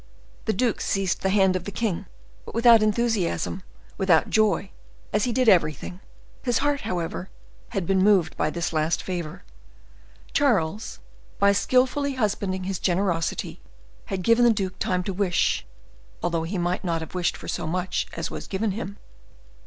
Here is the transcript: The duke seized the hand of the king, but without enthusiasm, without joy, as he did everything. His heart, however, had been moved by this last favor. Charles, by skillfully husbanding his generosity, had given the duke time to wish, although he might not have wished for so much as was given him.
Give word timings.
The 0.45 0.53
duke 0.53 0.81
seized 0.81 1.21
the 1.21 1.29
hand 1.29 1.55
of 1.55 1.65
the 1.65 1.71
king, 1.71 2.07
but 2.43 2.55
without 2.55 2.81
enthusiasm, 2.81 3.61
without 3.99 4.31
joy, 4.31 4.71
as 5.13 5.25
he 5.25 5.31
did 5.31 5.47
everything. 5.47 5.99
His 6.41 6.57
heart, 6.57 6.81
however, 6.81 7.29
had 7.69 7.85
been 7.85 8.01
moved 8.03 8.35
by 8.35 8.49
this 8.49 8.73
last 8.73 9.03
favor. 9.03 9.43
Charles, 10.33 10.97
by 11.37 11.51
skillfully 11.51 12.15
husbanding 12.15 12.63
his 12.63 12.79
generosity, 12.79 13.61
had 14.05 14.23
given 14.23 14.43
the 14.43 14.51
duke 14.51 14.79
time 14.79 15.03
to 15.03 15.13
wish, 15.13 15.67
although 16.23 16.45
he 16.45 16.57
might 16.57 16.83
not 16.83 17.01
have 17.01 17.13
wished 17.13 17.37
for 17.37 17.47
so 17.47 17.67
much 17.67 18.07
as 18.13 18.31
was 18.31 18.47
given 18.47 18.71
him. 18.71 18.97